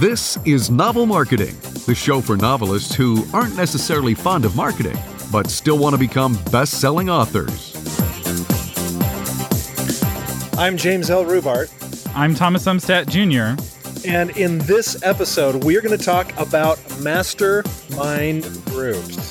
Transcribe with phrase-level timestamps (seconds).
[0.00, 4.96] This is Novel Marketing, the show for novelists who aren't necessarily fond of marketing,
[5.30, 7.76] but still want to become best selling authors.
[10.56, 11.26] I'm James L.
[11.26, 11.70] Rubart.
[12.16, 13.62] I'm Thomas Umstattd Jr.
[14.08, 19.29] And in this episode, we are going to talk about mastermind groups.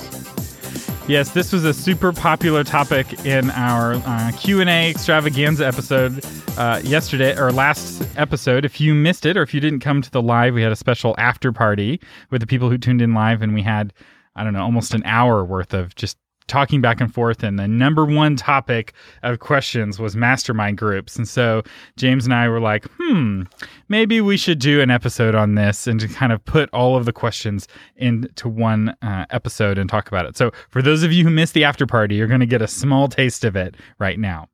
[1.10, 6.24] Yes, this was a super popular topic in our uh, Q&A extravaganza episode
[6.56, 8.64] uh, yesterday or last episode.
[8.64, 10.76] If you missed it or if you didn't come to the live, we had a
[10.76, 13.92] special after party with the people who tuned in live and we had
[14.36, 16.16] I don't know, almost an hour worth of just
[16.50, 21.16] talking back and forth and the number one topic of questions was mastermind groups.
[21.16, 21.64] And so
[21.96, 23.44] james and i were like hmm
[23.88, 27.06] maybe we should do an episode on this and to kind of put all of
[27.06, 30.36] the questions into one uh, episode and talk about it.
[30.36, 32.68] So for those of you who missed the after party you're going to get a
[32.68, 34.48] small taste of it right now.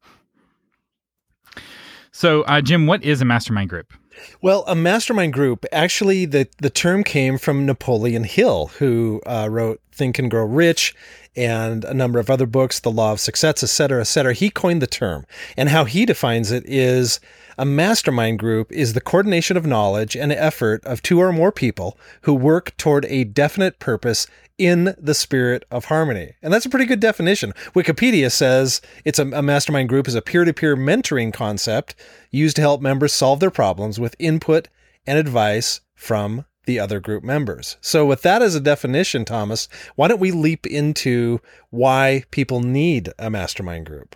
[2.12, 3.93] So uh, jim what is a mastermind group
[4.42, 9.82] well, a mastermind group, actually, the, the term came from Napoleon Hill, who uh, wrote
[9.91, 10.96] Think and Grow Rich
[11.35, 14.34] and a number of other books, The Law of Success, et cetera, et cetera.
[14.34, 15.26] He coined the term.
[15.57, 17.20] And how he defines it is
[17.57, 21.98] a mastermind group is the coordination of knowledge and effort of two or more people
[22.21, 26.33] who work toward a definite purpose in the spirit of harmony.
[26.41, 27.53] And that's a pretty good definition.
[27.73, 31.95] Wikipedia says it's a, a mastermind group is a peer-to-peer mentoring concept
[32.31, 34.70] used to help members solve their problems with input
[35.05, 37.77] and advice from the other group members.
[37.79, 41.39] So, with that as a definition, Thomas, why don't we leap into
[41.70, 44.15] why people need a mastermind group?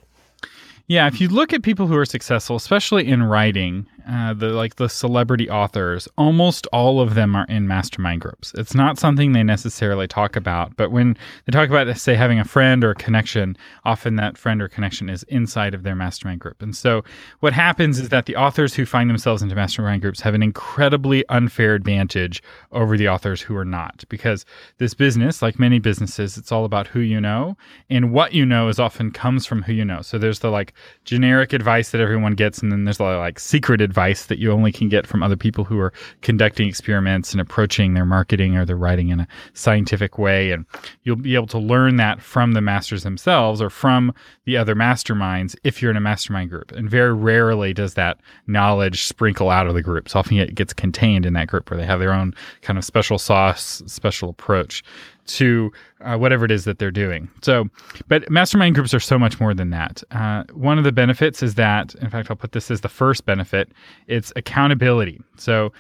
[0.90, 4.78] Yeah, if you look at people who are successful, especially in writing, uh, the like
[4.78, 8.56] the celebrity authors, almost all of them are in mastermind groups.
[8.58, 12.44] It's not something they necessarily talk about, but when they talk about, say, having a
[12.44, 16.60] friend or a connection, often that friend or connection is inside of their mastermind group.
[16.60, 17.04] And so,
[17.40, 21.24] what happens is that the authors who find themselves into mastermind groups have an incredibly
[21.30, 24.44] unfair advantage over the authors who are not, because
[24.80, 27.56] this business, like many businesses, it's all about who you know,
[27.92, 30.02] and what you know is often comes from who you know.
[30.02, 30.74] So there's the like
[31.06, 34.72] generic advice that everyone gets, and then there's the like secret advice that you only
[34.72, 38.76] can get from other people who are conducting experiments and approaching their marketing or their
[38.76, 40.52] writing in a scientific way.
[40.52, 40.66] And
[41.04, 44.14] you'll be able to learn that from the masters themselves or from
[44.46, 46.72] the other masterminds if you're in a mastermind group.
[46.72, 50.10] And very rarely does that knowledge sprinkle out of the group.
[50.10, 52.86] So often it gets contained in that group where they have their own kind of
[52.86, 54.84] special sauce, special approach
[55.30, 57.30] to uh, whatever it is that they're doing.
[57.42, 57.70] So,
[58.08, 60.04] but mastermind groups are so much more than that.
[60.12, 63.26] Uh, one of the benefits is that, in fact, I'll put this as the first
[63.26, 63.72] benefit
[64.08, 65.22] it's accountability.
[65.38, 65.72] So,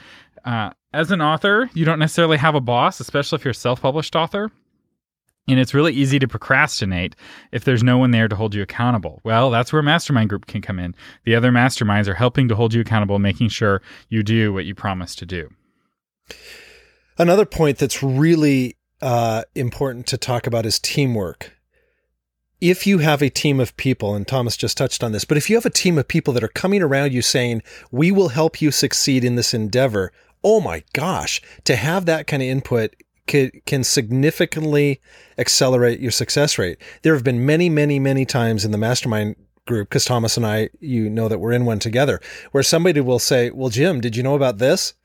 [0.45, 3.81] uh, as an author, you don't necessarily have a boss, especially if you're a self
[3.81, 4.51] published author.
[5.47, 7.15] And it's really easy to procrastinate
[7.51, 9.19] if there's no one there to hold you accountable.
[9.23, 10.93] Well, that's where mastermind group can come in.
[11.25, 14.75] The other masterminds are helping to hold you accountable, making sure you do what you
[14.75, 15.49] promise to do.
[17.17, 21.53] Another point that's really uh, important to talk about is teamwork.
[22.61, 25.49] If you have a team of people, and Thomas just touched on this, but if
[25.49, 27.61] you have a team of people that are coming around you saying,
[27.91, 30.11] we will help you succeed in this endeavor,
[30.43, 32.95] oh my gosh, to have that kind of input
[33.27, 34.99] can, can significantly
[35.37, 36.77] accelerate your success rate.
[37.03, 40.69] There have been many, many, many times in the mastermind group, because Thomas and I,
[40.81, 42.19] you know that we're in one together,
[42.51, 44.95] where somebody will say, Well, Jim, did you know about this?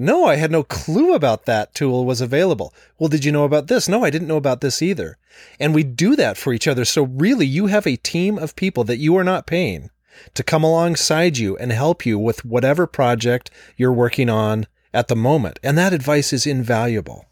[0.00, 2.72] No, I had no clue about that tool was available.
[3.00, 3.88] Well, did you know about this?
[3.88, 5.18] No, I didn't know about this either.
[5.58, 6.84] And we do that for each other.
[6.84, 9.90] So really, you have a team of people that you are not paying
[10.34, 15.16] to come alongside you and help you with whatever project you're working on at the
[15.16, 15.58] moment.
[15.64, 17.26] And that advice is invaluable.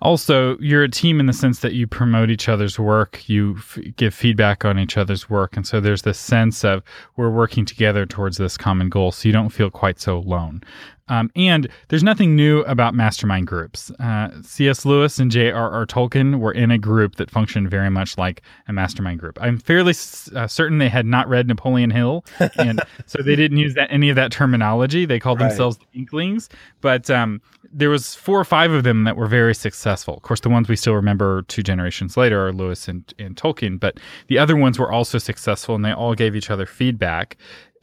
[0.00, 3.78] Also, you're a team in the sense that you promote each other's work, you f-
[3.96, 5.56] give feedback on each other's work.
[5.56, 6.82] And so there's this sense of
[7.16, 9.10] we're working together towards this common goal.
[9.10, 10.62] So you don't feel quite so alone.
[11.08, 13.90] Um, and there's nothing new about mastermind groups.
[13.92, 14.84] Uh, C.S.
[14.84, 15.86] Lewis and J.R.R.
[15.86, 19.38] Tolkien were in a group that functioned very much like a mastermind group.
[19.40, 19.94] I'm fairly
[20.34, 22.24] uh, certain they had not read Napoleon Hill,
[22.58, 25.06] and so they didn't use that any of that terminology.
[25.06, 25.48] They called right.
[25.48, 26.48] themselves the Inklings,
[26.80, 27.40] but um,
[27.72, 30.16] there was four or five of them that were very successful.
[30.16, 33.78] Of course, the ones we still remember two generations later are Lewis and, and Tolkien,
[33.78, 37.36] but the other ones were also successful, and they all gave each other feedback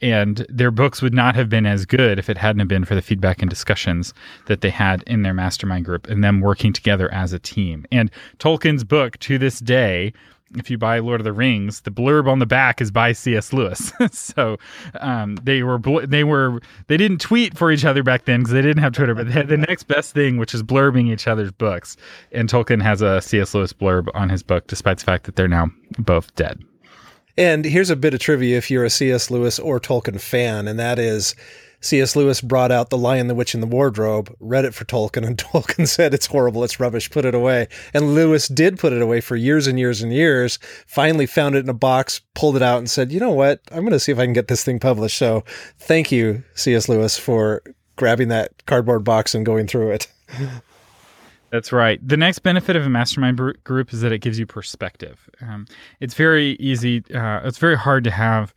[0.04, 3.00] and their books would not have been as good if it hadn't been for the
[3.00, 4.12] feedback and discussions
[4.44, 7.86] that they had in their mastermind group and them working together as a team.
[7.90, 10.12] And Tolkien's book to this day,
[10.56, 13.54] if you buy Lord of the Rings, the blurb on the back is by C.S.
[13.54, 13.94] Lewis.
[14.12, 14.58] so
[15.00, 18.60] um, they were they were they didn't tweet for each other back then because they
[18.60, 21.50] didn't have Twitter, but they had the next best thing, which is blurbing each other's
[21.50, 21.96] books.
[22.30, 23.54] And Tolkien has a C.S.
[23.54, 25.68] Lewis blurb on his book, despite the fact that they're now
[25.98, 26.62] both dead.
[27.36, 29.30] And here's a bit of trivia if you're a C.S.
[29.30, 31.34] Lewis or Tolkien fan, and that is
[31.80, 32.16] C.S.
[32.16, 35.36] Lewis brought out The Lion, the Witch, and the Wardrobe, read it for Tolkien, and
[35.38, 37.68] Tolkien said, It's horrible, it's rubbish, put it away.
[37.92, 41.64] And Lewis did put it away for years and years and years, finally found it
[41.64, 43.60] in a box, pulled it out, and said, You know what?
[43.70, 45.18] I'm going to see if I can get this thing published.
[45.18, 45.44] So
[45.78, 46.88] thank you, C.S.
[46.88, 47.62] Lewis, for
[47.96, 50.08] grabbing that cardboard box and going through it.
[51.54, 52.00] That's right.
[52.04, 55.30] The next benefit of a mastermind group is that it gives you perspective.
[55.40, 55.66] Um,
[56.00, 58.52] it's very easy, uh, it's very hard to have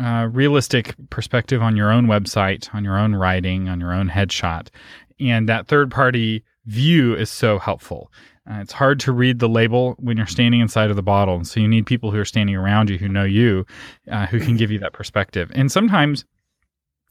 [0.00, 4.68] uh, realistic perspective on your own website, on your own writing, on your own headshot.
[5.20, 8.10] And that third party view is so helpful.
[8.50, 11.36] Uh, it's hard to read the label when you're standing inside of the bottle.
[11.36, 13.66] And so you need people who are standing around you who know you,
[14.10, 15.52] uh, who can give you that perspective.
[15.54, 16.24] And sometimes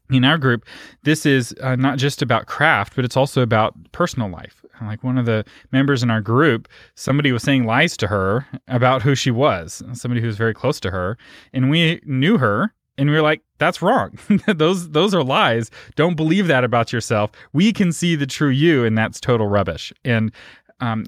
[0.09, 0.65] in our group,
[1.03, 4.65] this is uh, not just about craft, but it's also about personal life.
[4.81, 9.01] Like one of the members in our group, somebody was saying lies to her about
[9.01, 11.17] who she was, somebody who was very close to her,
[11.53, 14.17] and we knew her, and we were like, "That's wrong.
[14.47, 15.71] those those are lies.
[15.95, 17.31] Don't believe that about yourself.
[17.53, 20.31] We can see the true you, and that's total rubbish." And
[20.81, 21.05] um,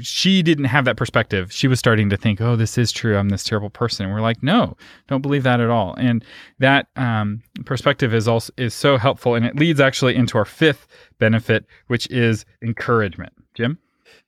[0.00, 1.52] she didn't have that perspective.
[1.52, 3.16] She was starting to think, "Oh, this is true.
[3.16, 4.76] I'm this terrible person." And we're like, "No,
[5.08, 6.24] don't believe that at all." And
[6.58, 10.86] that um, perspective is also is so helpful, and it leads actually into our fifth
[11.18, 13.32] benefit, which is encouragement.
[13.54, 13.78] Jim,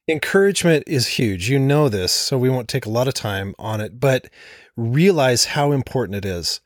[0.08, 1.50] encouragement is huge.
[1.50, 4.28] You know this, so we won't take a lot of time on it, but
[4.76, 6.60] realize how important it is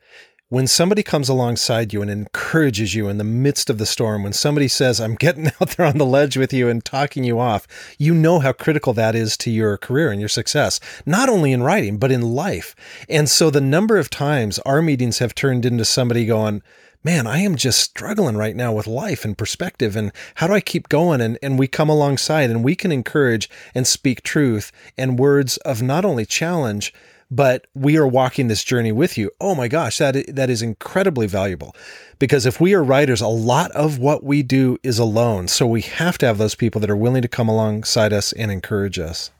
[0.48, 4.32] when somebody comes alongside you and encourages you in the midst of the storm, when
[4.32, 7.66] somebody says, I'm getting out there on the ledge with you and talking you off,
[7.98, 11.64] you know how critical that is to your career and your success, not only in
[11.64, 12.76] writing, but in life.
[13.08, 16.62] And so the number of times our meetings have turned into somebody going,
[17.02, 20.60] Man, I am just struggling right now with life and perspective and how do I
[20.60, 21.20] keep going?
[21.20, 25.82] And, and we come alongside and we can encourage and speak truth and words of
[25.82, 26.92] not only challenge,
[27.30, 29.30] but we are walking this journey with you.
[29.40, 31.74] Oh my gosh, that that is incredibly valuable.
[32.18, 35.48] Because if we are writers, a lot of what we do is alone.
[35.48, 38.50] So we have to have those people that are willing to come alongside us and
[38.50, 39.30] encourage us.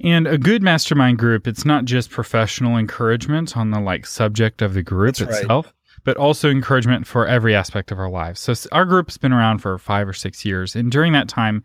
[0.00, 4.74] And a good mastermind group, it's not just professional encouragement on the like subject of
[4.74, 5.66] the group That's itself.
[5.66, 8.40] Right but also encouragement for every aspect of our lives.
[8.40, 11.62] So our group's been around for five or six years, and during that time,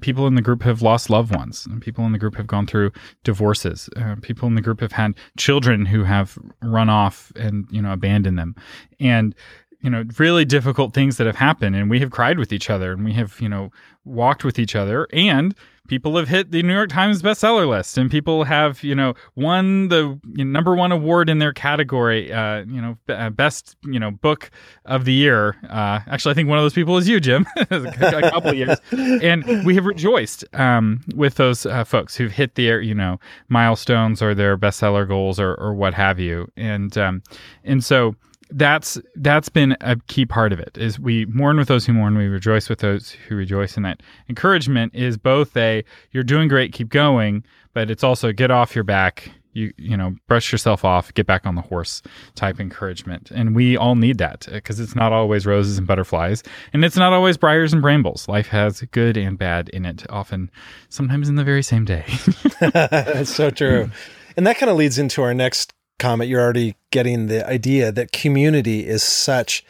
[0.00, 1.66] people in the group have lost loved ones.
[1.80, 2.90] People in the group have gone through
[3.24, 3.90] divorces.
[3.96, 7.92] Uh, people in the group have had children who have run off and you know
[7.92, 8.54] abandoned them,
[8.98, 9.34] and
[9.80, 11.76] you know really difficult things that have happened.
[11.76, 13.70] And we have cried with each other, and we have you know
[14.04, 15.54] walked with each other, and
[15.88, 19.88] people have hit the New York Times bestseller list, and people have you know won
[19.88, 22.32] the number one award in their category.
[22.32, 24.50] Uh, you know, uh, best you know book
[24.84, 25.56] of the year.
[25.68, 27.46] Uh, actually, I think one of those people is you, Jim.
[27.56, 32.80] a couple years, and we have rejoiced um, with those uh, folks who've hit their
[32.80, 33.18] you know
[33.48, 37.22] milestones or their bestseller goals or, or what have you, and um,
[37.64, 38.14] and so
[38.50, 42.16] that's that's been a key part of it is we mourn with those who mourn
[42.16, 44.02] we rejoice with those who rejoice and that.
[44.28, 48.84] Encouragement is both a you're doing great keep going but it's also get off your
[48.84, 52.02] back you you know brush yourself off get back on the horse
[52.34, 53.30] type encouragement.
[53.30, 56.42] And we all need that because it's not always roses and butterflies
[56.72, 58.28] and it's not always briars and brambles.
[58.28, 60.50] Life has good and bad in it often
[60.88, 62.04] sometimes in the very same day.
[62.60, 63.90] That's so true.
[64.36, 68.12] And that kind of leads into our next comment, you're already getting the idea that
[68.12, 69.64] community is such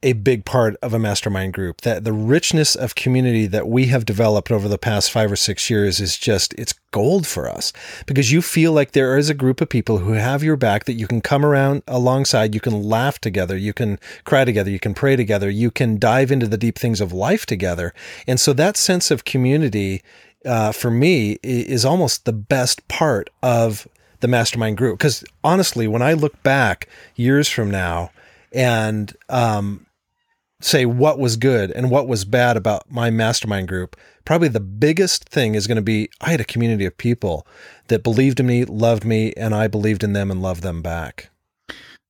[0.00, 1.80] a big part of a mastermind group.
[1.80, 5.68] That the richness of community that we have developed over the past five or six
[5.68, 7.72] years is just, it's gold for us
[8.06, 10.92] because you feel like there is a group of people who have your back that
[10.92, 12.54] you can come around alongside.
[12.54, 13.56] You can laugh together.
[13.56, 14.70] You can cry together.
[14.70, 15.50] You can pray together.
[15.50, 17.92] You can dive into the deep things of life together.
[18.28, 20.02] And so that sense of community
[20.44, 23.88] uh, for me is almost the best part of
[24.20, 24.98] the mastermind group.
[24.98, 28.10] Because honestly, when I look back years from now
[28.52, 29.86] and um,
[30.60, 35.28] say what was good and what was bad about my mastermind group, probably the biggest
[35.28, 37.46] thing is going to be I had a community of people
[37.88, 41.30] that believed in me, loved me, and I believed in them and loved them back.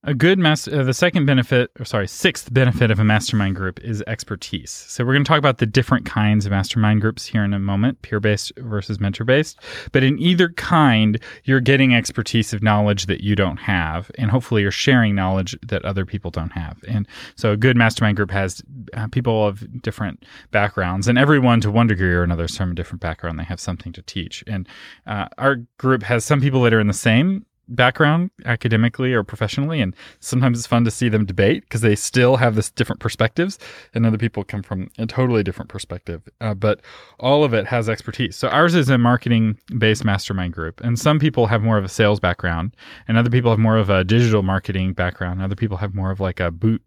[0.05, 3.81] A good master, uh, the second benefit, or sorry, sixth benefit of a mastermind group
[3.83, 4.71] is expertise.
[4.71, 7.59] So we're going to talk about the different kinds of mastermind groups here in a
[7.59, 9.59] moment, peer-based versus mentor-based.
[9.91, 14.61] But in either kind, you're getting expertise of knowledge that you don't have, and hopefully
[14.61, 16.77] you're sharing knowledge that other people don't have.
[16.87, 18.61] And so a good mastermind group has
[18.93, 22.75] uh, people of different backgrounds, and everyone to one degree or another is from a
[22.75, 23.37] different background.
[23.37, 24.45] They have something to teach.
[24.47, 24.65] And
[25.07, 29.81] uh, our group has some people that are in the same background academically or professionally
[29.81, 33.59] and sometimes it's fun to see them debate because they still have this different perspectives
[33.93, 36.81] and other people come from a totally different perspective uh, but
[37.19, 38.35] all of it has expertise.
[38.35, 41.89] So ours is a marketing based mastermind group and some people have more of a
[41.89, 42.75] sales background
[43.07, 46.19] and other people have more of a digital marketing background other people have more of
[46.19, 46.81] like a boot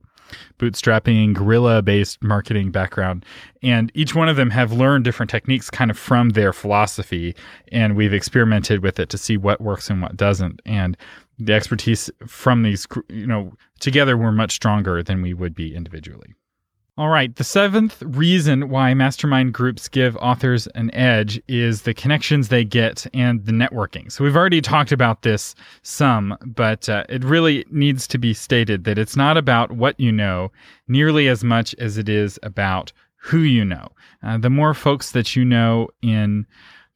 [0.58, 3.24] bootstrapping guerrilla based marketing background.
[3.62, 7.34] And each one of them have learned different techniques kind of from their philosophy.
[7.70, 10.60] And we've experimented with it to see what works and what doesn't.
[10.64, 10.96] And
[11.38, 16.34] the expertise from these, you know, together we're much stronger than we would be individually.
[16.98, 17.34] All right.
[17.34, 23.06] The seventh reason why mastermind groups give authors an edge is the connections they get
[23.14, 24.12] and the networking.
[24.12, 28.84] So we've already talked about this some, but uh, it really needs to be stated
[28.84, 30.52] that it's not about what you know
[30.86, 33.88] nearly as much as it is about who you know.
[34.22, 36.46] Uh, the more folks that you know in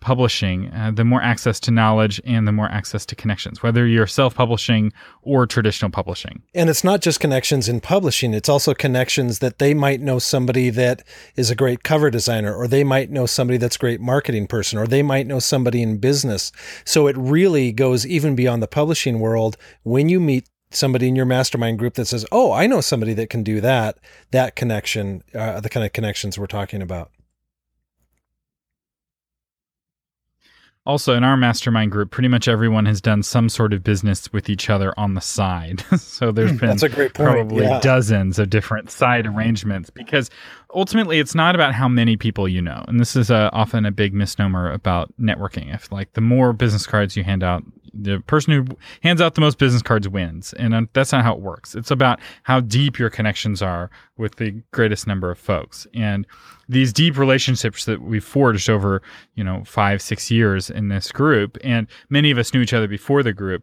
[0.01, 4.07] publishing, uh, the more access to knowledge and the more access to connections, whether you're
[4.07, 6.43] self publishing or traditional publishing.
[6.55, 10.71] And it's not just connections in publishing, it's also connections that they might know somebody
[10.71, 11.03] that
[11.35, 14.79] is a great cover designer, or they might know somebody that's a great marketing person,
[14.79, 16.53] or they might know somebody in business.
[16.85, 19.57] So it really goes even beyond the publishing world.
[19.83, 23.31] When you meet somebody in your mastermind group that says, Oh, I know somebody that
[23.31, 23.99] can do that,
[24.31, 27.11] that connection, uh, the kind of connections we're talking about.
[30.87, 34.49] Also, in our mastermind group, pretty much everyone has done some sort of business with
[34.49, 35.85] each other on the side.
[35.99, 37.31] so there's hmm, been That's a great point.
[37.31, 37.81] probably yeah.
[37.81, 40.31] dozens of different side arrangements because
[40.75, 42.85] ultimately it's not about how many people you know.
[42.87, 45.75] And this is a, often a big misnomer about networking.
[45.75, 49.41] If like the more business cards you hand out, the person who hands out the
[49.41, 50.53] most business cards wins.
[50.55, 51.75] And uh, that's not how it works.
[51.75, 55.87] It's about how deep your connections are with the greatest number of folks.
[55.95, 56.27] And
[56.69, 59.03] these deep relationships that we've forged over,
[59.35, 62.89] you know, five, six years in this group, and many of us knew each other
[62.89, 63.63] before the group.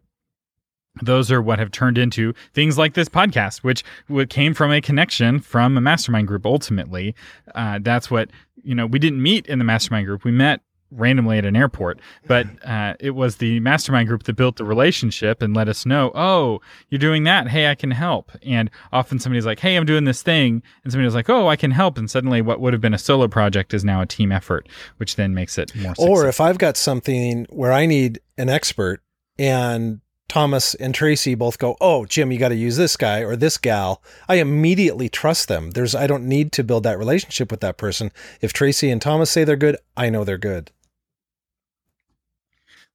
[1.01, 3.84] Those are what have turned into things like this podcast, which
[4.30, 6.46] came from a connection from a mastermind group.
[6.46, 7.15] Ultimately,
[7.56, 8.30] uh, that's what
[8.63, 8.86] you know.
[8.86, 10.24] We didn't meet in the mastermind group.
[10.24, 10.62] We met
[10.96, 15.42] randomly at an airport, but uh, it was the mastermind group that built the relationship
[15.42, 17.48] and let us know, oh, you're doing that.
[17.48, 18.32] Hey, I can help.
[18.44, 20.62] And often somebody's like, hey, I'm doing this thing.
[20.84, 21.98] And somebody was like, oh, I can help.
[21.98, 25.16] And suddenly what would have been a solo project is now a team effort, which
[25.16, 26.14] then makes it more successful.
[26.14, 29.02] Or if I've got something where I need an expert
[29.38, 30.02] and
[30.34, 33.58] Thomas and Tracy both go, "Oh, Jim, you got to use this guy or this
[33.60, 35.72] gal." I immediately trust them.
[35.72, 38.12] There's I don't need to build that relationship with that person.
[38.42, 40.72] If Tracy and Thomas say they're good, I know they're good.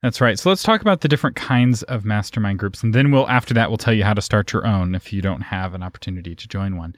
[0.01, 0.39] That's right.
[0.39, 3.69] So let's talk about the different kinds of mastermind groups, and then we'll after that
[3.69, 6.47] we'll tell you how to start your own if you don't have an opportunity to
[6.47, 6.95] join one.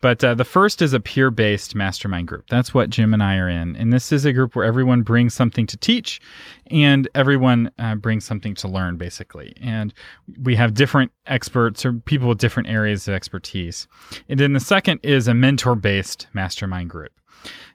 [0.00, 2.48] But uh, the first is a peer-based mastermind group.
[2.48, 5.34] That's what Jim and I are in, and this is a group where everyone brings
[5.34, 6.20] something to teach,
[6.68, 9.52] and everyone uh, brings something to learn, basically.
[9.60, 9.92] And
[10.40, 13.88] we have different experts or people with different areas of expertise.
[14.28, 17.10] And then the second is a mentor-based mastermind group.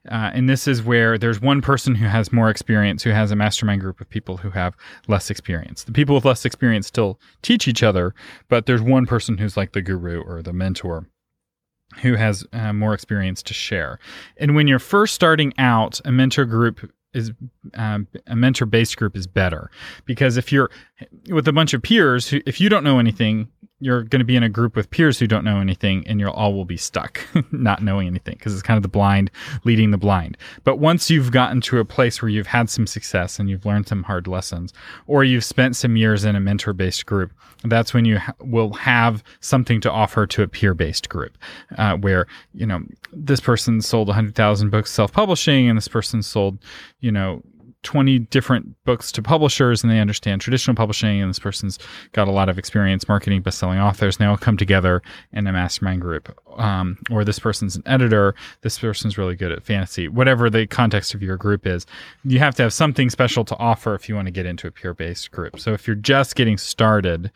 [0.10, 3.36] Uh, and this is where there's one person who has more experience, who has a
[3.36, 4.76] mastermind group of people who have
[5.08, 5.84] less experience.
[5.84, 8.14] The people with less experience still teach each other,
[8.48, 11.08] but there's one person who's like the guru or the mentor
[12.02, 14.00] who has uh, more experience to share.
[14.38, 17.32] And when you're first starting out, a mentor group is
[17.74, 19.72] um, a mentor based group is better
[20.06, 20.70] because if you're
[21.30, 23.48] with a bunch of peers if you don't know anything
[23.80, 26.32] you're going to be in a group with peers who don't know anything and you'll
[26.32, 27.22] all will be stuck
[27.52, 29.32] not knowing anything because it's kind of the blind
[29.64, 30.38] leading the blind.
[30.64, 33.88] But once you've gotten to a place where you've had some success and you've learned
[33.88, 34.74] some hard lessons
[35.08, 37.32] or you've spent some years in a mentor based group
[37.66, 41.38] that's when you ha- will have something to offer to a peer based group
[41.78, 42.82] uh, where you know
[43.12, 46.58] this person sold 100000 books self-publishing and this person sold
[47.02, 47.42] you know
[47.84, 51.80] 20 different books to publishers and they understand traditional publishing and this person's
[52.12, 55.54] got a lot of experience marketing best-selling authors and they all come together in a
[55.54, 56.38] mastermind group.
[56.58, 61.14] Um, or this person's an editor this person's really good at fantasy whatever the context
[61.14, 61.86] of your group is.
[62.26, 64.72] You have to have something special to offer if you want to get into a
[64.72, 65.58] peer-based group.
[65.60, 67.32] So if you're just getting started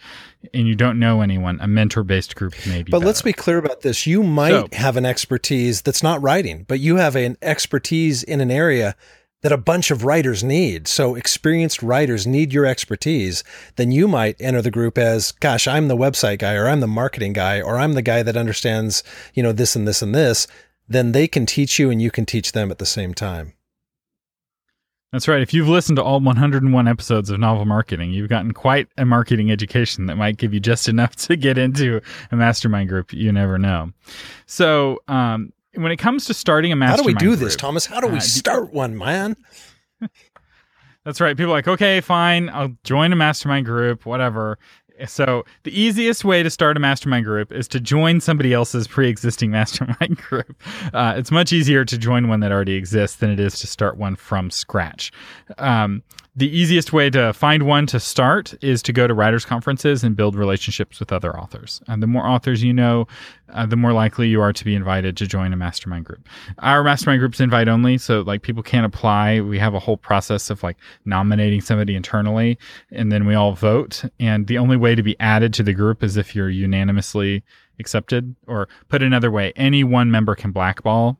[0.53, 3.05] and you don't know anyone a mentor-based group may be but better.
[3.05, 4.05] let's be clear about this.
[4.05, 8.41] You might so, have an expertise that's not writing but you have an expertise in
[8.41, 8.97] an area
[9.43, 10.87] that a bunch of writers need.
[10.87, 13.43] So experienced writers need your expertise.
[13.75, 16.87] Then you might enter the group as, gosh, I'm the website guy or I'm the
[16.87, 20.47] marketing guy or I'm the guy that understands, you know, this and this and this.
[20.87, 23.53] Then they can teach you and you can teach them at the same time.
[25.11, 25.41] That's right.
[25.41, 29.51] If you've listened to all 101 episodes of novel marketing, you've gotten quite a marketing
[29.51, 33.13] education that might give you just enough to get into a mastermind group.
[33.13, 33.91] You never know.
[34.47, 37.55] So, um, when it comes to starting a mastermind, how do we do group, this,
[37.55, 37.85] Thomas?
[37.85, 39.35] How do we uh, start one, man?
[41.05, 41.35] That's right.
[41.35, 44.57] People are like, okay, fine, I'll join a mastermind group, whatever.
[45.07, 49.51] So the easiest way to start a mastermind group is to join somebody else's pre-existing
[49.59, 50.61] mastermind group.
[50.93, 53.97] Uh, it's much easier to join one that already exists than it is to start
[53.97, 55.11] one from scratch.
[55.57, 56.03] Um,
[56.35, 60.15] the easiest way to find one to start is to go to writers' conferences and
[60.15, 61.79] build relationships with other authors.
[61.87, 63.07] And the more authors you know,
[63.53, 66.27] uh, the more likely you are to be invited to join a mastermind group.
[66.57, 69.41] Our mastermind group's invite only, so like people can't apply.
[69.41, 72.57] We have a whole process of like nominating somebody internally,
[72.91, 74.03] and then we all vote.
[74.19, 77.43] And the only way to be added to the group is if you're unanimously
[77.79, 81.19] accepted, or put another way, any one member can blackball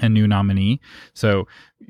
[0.00, 0.80] a new nominee.
[1.14, 1.46] So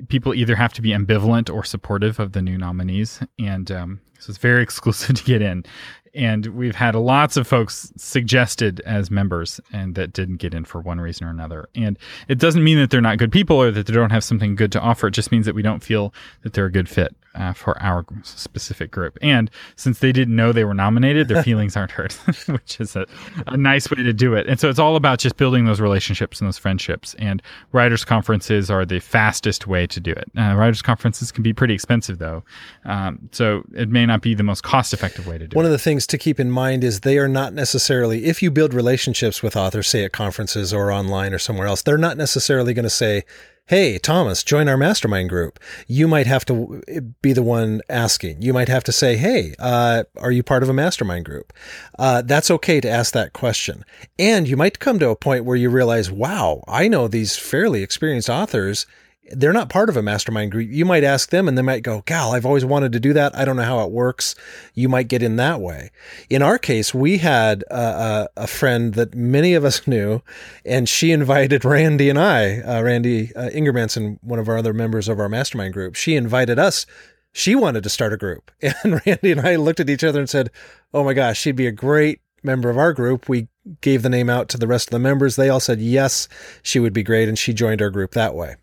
[0.07, 4.29] people either have to be ambivalent or supportive of the new nominees, and um, so
[4.29, 5.65] it's very exclusive to get in.
[6.13, 10.81] And we've had lots of folks suggested as members and that didn't get in for
[10.81, 11.69] one reason or another.
[11.73, 14.55] And it doesn't mean that they're not good people or that they don't have something
[14.55, 15.07] good to offer.
[15.07, 18.05] It just means that we don't feel that they're a good fit uh, for our
[18.23, 19.17] specific group.
[19.21, 22.13] And since they didn't know they were nominated their feelings aren't hurt
[22.47, 23.05] which is a,
[23.47, 24.47] a nice way to do it.
[24.47, 27.13] And so it's all about just building those relationships and those friendships.
[27.19, 31.53] And writers conferences are the fastest way to do it uh, writers conferences can be
[31.53, 32.43] pretty expensive though
[32.85, 35.67] um, so it may not be the most cost effective way to do One it
[35.67, 38.51] One of the things to keep in mind is they are not necessarily, if you
[38.51, 42.73] build relationships with authors, say at conferences or online or somewhere else, they're not necessarily
[42.73, 43.23] going to say,
[43.67, 45.59] Hey, Thomas, join our mastermind group.
[45.87, 46.81] You might have to
[47.21, 48.41] be the one asking.
[48.41, 51.53] You might have to say, Hey, uh, are you part of a mastermind group?
[51.97, 53.85] Uh, that's okay to ask that question.
[54.17, 57.83] And you might come to a point where you realize, wow, I know these fairly
[57.83, 58.87] experienced authors
[59.33, 60.69] they're not part of a mastermind group.
[60.69, 63.35] You might ask them and they might go, Gal, I've always wanted to do that.
[63.35, 64.35] I don't know how it works.
[64.73, 65.91] You might get in that way.
[66.29, 70.21] In our case, we had a, a, a friend that many of us knew,
[70.65, 75.07] and she invited Randy and I, uh, Randy uh, Ingermanson, one of our other members
[75.07, 76.85] of our mastermind group, she invited us.
[77.33, 78.51] She wanted to start a group.
[78.83, 80.51] And Randy and I looked at each other and said,
[80.93, 83.29] Oh my gosh, she'd be a great member of our group.
[83.29, 83.47] We
[83.81, 85.35] gave the name out to the rest of the members.
[85.35, 86.27] They all said yes,
[86.63, 87.29] she would be great.
[87.29, 88.55] And she joined our group that way.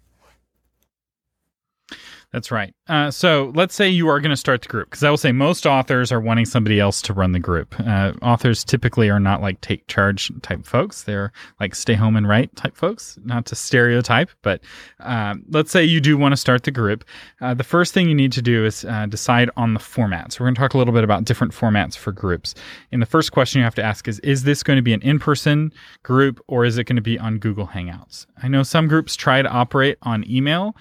[2.32, 2.74] That's right.
[2.88, 5.32] Uh, so let's say you are going to start the group, because I will say
[5.32, 7.74] most authors are wanting somebody else to run the group.
[7.80, 11.04] Uh, authors typically are not like take charge type folks.
[11.04, 14.60] They're like stay home and write type folks, not to stereotype, but
[15.00, 17.02] um, let's say you do want to start the group.
[17.40, 20.32] Uh, the first thing you need to do is uh, decide on the format.
[20.32, 22.54] So we're going to talk a little bit about different formats for groups.
[22.92, 25.00] And the first question you have to ask is Is this going to be an
[25.00, 28.26] in person group or is it going to be on Google Hangouts?
[28.42, 30.76] I know some groups try to operate on email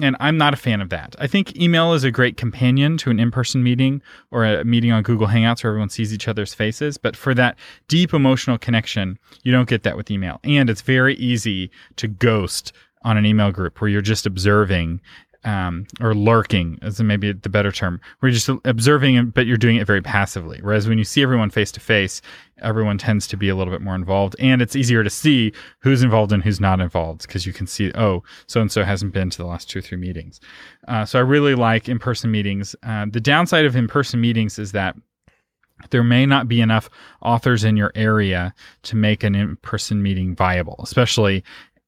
[0.00, 1.14] and I'm not a fan of that.
[1.18, 4.00] I think email is a great companion to an in person meeting
[4.30, 6.96] or a meeting on Google Hangouts where everyone sees each other's faces.
[6.96, 10.40] But for that deep emotional connection, you don't get that with email.
[10.44, 12.72] And it's very easy to ghost
[13.04, 15.00] on an email group where you're just observing
[15.44, 19.76] um, or lurking is maybe the better term, where you're just observing, but you're doing
[19.76, 20.60] it very passively.
[20.62, 22.22] Whereas when you see everyone face to face,
[22.62, 26.02] everyone tends to be a little bit more involved, and it's easier to see who's
[26.02, 29.30] involved and who's not involved because you can see, oh, so and so hasn't been
[29.30, 30.40] to the last two or three meetings.
[30.88, 32.76] Uh, so I really like in person meetings.
[32.82, 34.96] Uh, the downside of in person meetings is that
[35.90, 36.88] there may not be enough
[37.22, 41.42] authors in your area to make an in person meeting viable, especially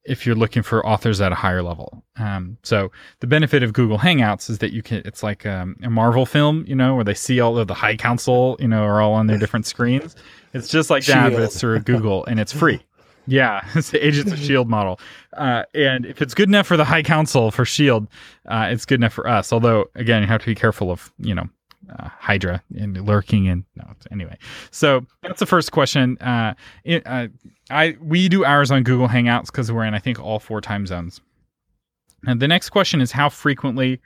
[0.05, 2.03] if you're looking for authors at a higher level.
[2.17, 5.89] Um, so the benefit of Google Hangouts is that you can, it's like um, a
[5.89, 9.01] Marvel film, you know, where they see all of the High Council, you know, are
[9.01, 10.15] all on their different screens.
[10.53, 12.81] It's just like that, but it's through Google and it's free.
[13.27, 14.99] Yeah, it's the Agents of Shield model,
[15.33, 18.07] uh, and if it's good enough for the High Council for Shield,
[18.47, 19.51] uh, it's good enough for us.
[19.51, 21.49] Although, again, you have to be careful of you know
[21.89, 23.85] uh, Hydra and lurking and no.
[24.11, 24.37] Anyway,
[24.71, 26.17] so that's the first question.
[26.19, 27.27] Uh, it, uh,
[27.69, 30.85] I we do ours on Google Hangouts because we're in I think all four time
[30.85, 31.21] zones.
[32.27, 34.01] And the next question is how frequently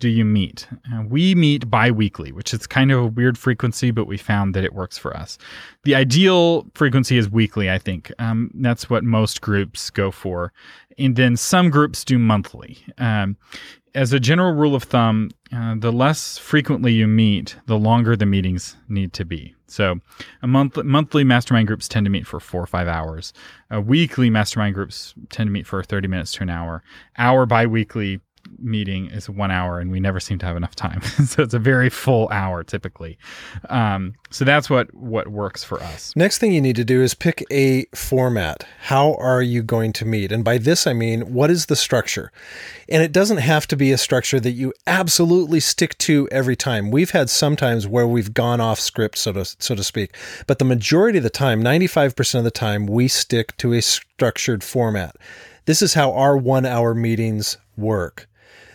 [0.00, 0.66] do you meet?
[0.92, 4.64] Uh, we meet bi-weekly, which is kind of a weird frequency, but we found that
[4.64, 5.38] it works for us.
[5.84, 8.10] The ideal frequency is weekly, I think.
[8.18, 10.52] Um, that's what most groups go for.
[11.00, 12.78] And then some groups do monthly.
[12.98, 13.36] Um,
[13.94, 18.26] as a general rule of thumb, uh, the less frequently you meet, the longer the
[18.26, 19.54] meetings need to be.
[19.66, 19.96] So,
[20.42, 23.32] a month monthly mastermind groups tend to meet for four or five hours.
[23.72, 26.82] Uh, weekly mastermind groups tend to meet for thirty minutes to an hour.
[27.18, 28.20] Our biweekly
[28.58, 31.00] meeting is one hour and we never seem to have enough time.
[31.30, 33.16] So it's a very full hour typically.
[33.68, 36.12] Um, so that's what what works for us.
[36.16, 38.66] Next thing you need to do is pick a format.
[38.80, 40.32] How are you going to meet?
[40.32, 42.32] And by this i mean what is the structure?
[42.88, 46.90] And it doesn't have to be a structure that you absolutely stick to every time.
[46.90, 50.16] We've had some times where we've gone off script so to so to speak.
[50.46, 54.64] But the majority of the time 95% of the time we stick to a structured
[54.64, 55.16] format.
[55.66, 58.26] This is how our one hour meetings work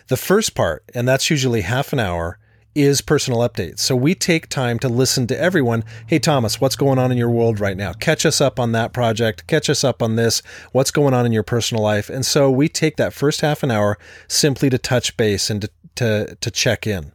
[0.08, 2.38] the first part, and that's usually half an hour,
[2.76, 3.78] is personal updates.
[3.78, 5.82] So we take time to listen to everyone.
[6.06, 7.94] Hey, Thomas, what's going on in your world right now?
[7.94, 9.46] Catch us up on that project.
[9.46, 10.42] Catch us up on this.
[10.72, 12.10] What's going on in your personal life?
[12.10, 15.70] And so we take that first half an hour simply to touch base and to,
[15.96, 17.12] to to check in.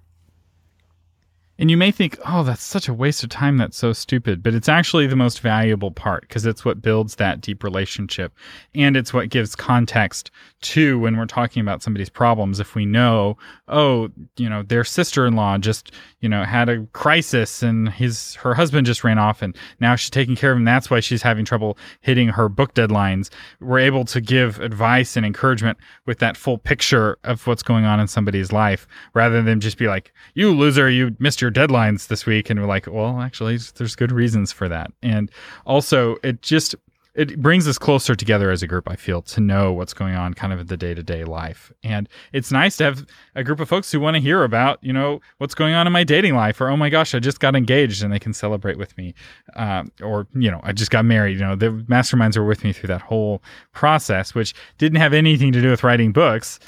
[1.62, 3.58] And you may think, oh, that's such a waste of time.
[3.58, 4.41] That's so stupid.
[4.41, 8.34] But it's actually the most valuable part because it's what builds that deep relationship.
[8.74, 12.60] And it's what gives context to when we're talking about somebody's problems.
[12.60, 16.84] If we know, oh, you know, their sister in law just, you know, had a
[16.93, 20.65] crisis and his, her husband just ran off and now she's taking care of him.
[20.65, 23.30] That's why she's having trouble hitting her book deadlines.
[23.60, 28.00] We're able to give advice and encouragement with that full picture of what's going on
[28.00, 32.25] in somebody's life rather than just be like, you loser, you missed your deadlines this
[32.25, 34.91] week and we're like well actually there's good reasons for that.
[35.01, 35.31] And
[35.65, 36.75] also it just
[37.13, 40.33] it brings us closer together as a group i feel to know what's going on
[40.33, 41.71] kind of in the day-to-day life.
[41.83, 44.93] And it's nice to have a group of folks who want to hear about you
[44.93, 47.55] know what's going on in my dating life or oh my gosh i just got
[47.55, 49.13] engaged and they can celebrate with me.
[49.55, 52.71] Um, or you know i just got married you know the masterminds were with me
[52.73, 53.41] through that whole
[53.73, 56.59] process which didn't have anything to do with writing books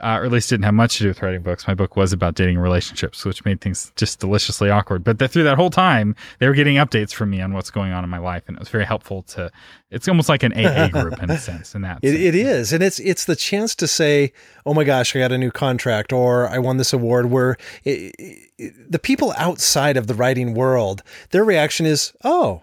[0.00, 1.68] uh, or at least didn't have much to do with writing books.
[1.68, 5.04] My book was about dating relationships, which made things just deliciously awkward.
[5.04, 7.92] But that, through that whole time, they were getting updates from me on what's going
[7.92, 9.50] on in my life, and it was very helpful to.
[9.90, 11.74] It's almost like an AA group in a sense.
[11.74, 14.32] In that, it, it is, and it's it's the chance to say,
[14.64, 18.14] "Oh my gosh, I got a new contract," or "I won this award." Where it,
[18.58, 22.62] it, the people outside of the writing world, their reaction is, "Oh."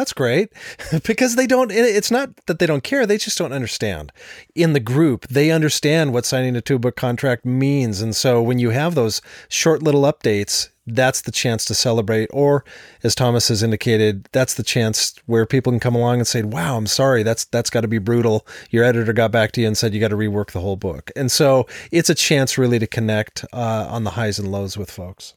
[0.00, 0.50] That's great
[1.04, 4.12] because they don't, it's not that they don't care, they just don't understand.
[4.54, 8.00] In the group, they understand what signing a two book contract means.
[8.00, 12.30] And so when you have those short little updates, that's the chance to celebrate.
[12.32, 12.64] Or
[13.02, 16.78] as Thomas has indicated, that's the chance where people can come along and say, wow,
[16.78, 17.22] I'm sorry.
[17.22, 18.46] That's, that's got to be brutal.
[18.70, 21.10] Your editor got back to you and said, you got to rework the whole book.
[21.14, 24.90] And so it's a chance really to connect uh, on the highs and lows with
[24.90, 25.34] folks.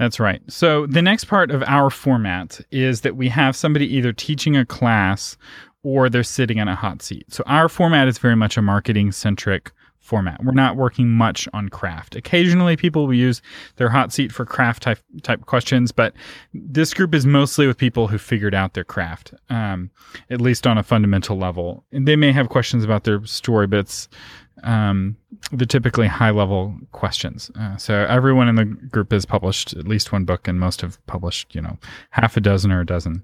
[0.00, 0.40] That's right.
[0.48, 4.64] So the next part of our format is that we have somebody either teaching a
[4.64, 5.36] class
[5.82, 7.30] or they're sitting in a hot seat.
[7.30, 9.72] So our format is very much a marketing centric
[10.10, 10.42] format.
[10.42, 12.16] We're not working much on craft.
[12.16, 13.40] Occasionally people will use
[13.76, 16.12] their hot seat for craft type type questions, but
[16.52, 19.88] this group is mostly with people who figured out their craft, um,
[20.28, 21.84] at least on a fundamental level.
[21.92, 24.08] And they may have questions about their story, but it's
[24.64, 25.16] um,
[25.52, 27.52] the typically high level questions.
[27.58, 30.98] Uh, so everyone in the group has published at least one book, and most have
[31.06, 31.78] published, you know,
[32.10, 33.22] half a dozen or a dozen.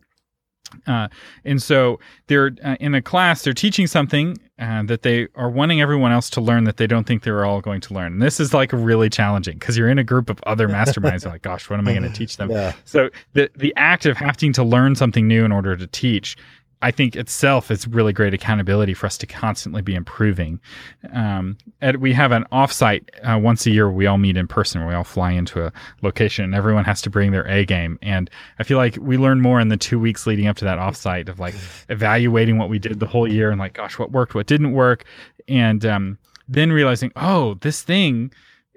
[0.87, 1.09] Uh,
[1.45, 5.81] and so they're uh, in a class, they're teaching something uh, that they are wanting
[5.81, 8.15] everyone else to learn that they don't think they're all going to learn.
[8.15, 11.27] And this is like really challenging because you're in a group of other masterminds.
[11.27, 12.51] like, gosh, what am I going to teach them?
[12.57, 12.73] Yeah.
[12.85, 16.37] So the the act of having to learn something new in order to teach
[16.87, 20.61] I think itself is really great accountability for us to constantly be improving.
[21.13, 23.91] Um, and we have an offsite uh, once a year.
[23.91, 24.87] We all meet in person.
[24.87, 25.73] We all fly into a
[26.03, 27.99] location, and everyone has to bring their A game.
[28.03, 30.79] And I feel like we learn more in the two weeks leading up to that
[30.79, 31.57] offsite of like
[31.89, 35.05] evaluating what we did the whole year and like, gosh, what worked, what didn't work,
[35.49, 38.33] and um, then realizing, oh, this thing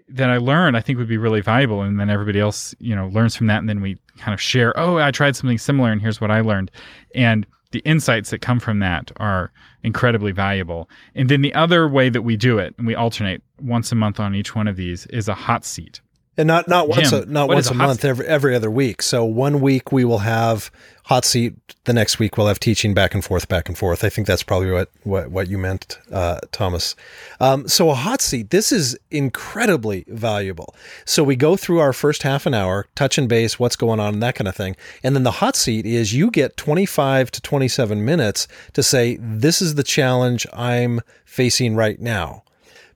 [0.07, 1.83] that I learned, I think would be really valuable.
[1.83, 4.73] And then everybody else, you know, learns from that, and then we kind of share.
[4.79, 6.71] Oh, I tried something similar, and here's what I learned,
[7.13, 9.51] and the insights that come from that are
[9.83, 10.89] incredibly valuable.
[11.15, 14.19] And then the other way that we do it, and we alternate once a month
[14.19, 16.01] on each one of these, is a hot seat
[16.39, 19.01] and not not once a, not once a, a month every every other week.
[19.01, 20.71] So one week we will have
[21.03, 21.53] hot seat.
[21.83, 24.05] The next week we'll have teaching back and forth, back and forth.
[24.05, 26.95] I think that's probably what what, what you meant, uh, Thomas.
[27.41, 28.51] Um, so a hot seat.
[28.51, 30.73] This is incredibly valuable.
[31.03, 34.13] So we go through our first half an hour, touch and base, what's going on,
[34.13, 34.77] and that kind of thing.
[35.03, 38.81] And then the hot seat is you get twenty five to twenty seven minutes to
[38.81, 42.43] say this is the challenge I'm facing right now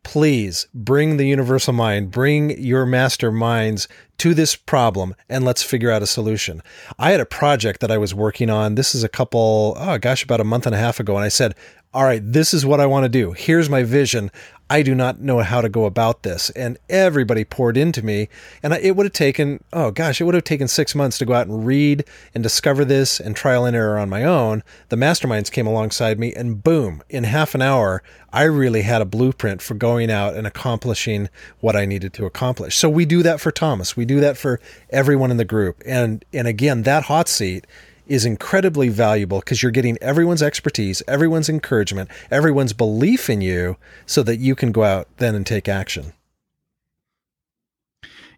[0.03, 3.87] please bring the universal mind, bring your master minds
[4.17, 6.61] to this problem and let's figure out a solution.
[6.99, 8.75] I had a project that I was working on.
[8.75, 11.15] This is a couple, oh gosh, about a month and a half ago.
[11.15, 11.55] And I said,
[11.93, 13.33] all right, this is what I want to do.
[13.33, 14.31] Here's my vision.
[14.69, 16.49] I do not know how to go about this.
[16.51, 18.29] And everybody poured into me.
[18.63, 21.33] And it would have taken, oh gosh, it would have taken six months to go
[21.33, 24.63] out and read and discover this and trial and error on my own.
[24.89, 28.01] The masterminds came alongside me, and boom, in half an hour,
[28.31, 31.29] I really had a blueprint for going out and accomplishing
[31.59, 32.75] what I needed to accomplish.
[32.75, 33.95] So we do that for Thomas.
[33.95, 35.83] We do that for everyone in the group.
[35.85, 37.67] And, and again, that hot seat
[38.07, 44.23] is incredibly valuable because you're getting everyone's expertise, everyone's encouragement, everyone's belief in you so
[44.23, 46.13] that you can go out then and take action.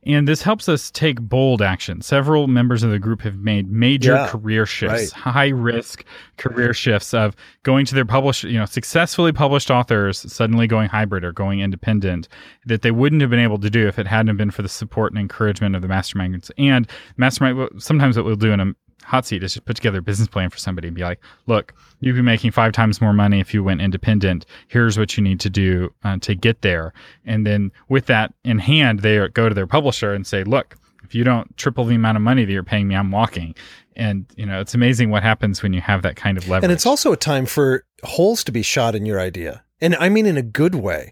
[0.07, 2.01] And this helps us take bold action.
[2.01, 5.33] Several members of the group have made major yeah, career shifts, right.
[5.33, 6.05] high risk
[6.37, 11.23] career shifts of going to their published, you know, successfully published authors suddenly going hybrid
[11.23, 12.27] or going independent
[12.67, 15.11] that they wouldn't have been able to do if it hadn't been for the support
[15.11, 16.51] and encouragement of the masterminds.
[16.55, 18.75] And mastermind, sometimes what we'll do in a
[19.05, 21.73] hot seat is just put together a business plan for somebody and be like, look,
[21.99, 24.45] you'd be making five times more money if you went independent.
[24.67, 26.93] Here's what you need to do uh, to get there.
[27.25, 31.13] And then with that in hand, they go to their publisher and say, look, if
[31.13, 33.55] you don't triple the amount of money that you're paying me, I'm walking.
[33.95, 36.63] And you know, it's amazing what happens when you have that kind of leverage.
[36.63, 39.63] And it's also a time for holes to be shot in your idea.
[39.81, 41.11] And I mean in a good way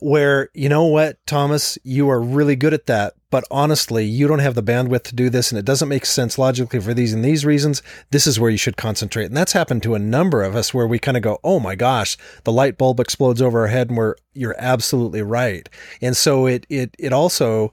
[0.00, 4.40] where, you know what, Thomas, you are really good at that, but honestly, you don't
[4.40, 7.24] have the bandwidth to do this and it doesn't make sense logically for these and
[7.24, 7.82] these reasons.
[8.10, 9.26] This is where you should concentrate.
[9.26, 11.74] And that's happened to a number of us where we kind of go, oh my
[11.74, 15.68] gosh, the light bulb explodes over our head and we're, you're absolutely right.
[16.02, 17.72] And so it, it, it also,